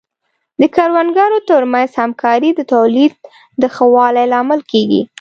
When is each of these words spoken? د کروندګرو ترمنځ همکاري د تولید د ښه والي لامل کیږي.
د 0.59 0.61
کروندګرو 0.75 1.37
ترمنځ 1.49 1.91
همکاري 2.01 2.49
د 2.55 2.61
تولید 2.73 3.13
د 3.61 3.63
ښه 3.75 3.85
والي 3.95 4.25
لامل 4.33 4.61
کیږي. 4.71 5.01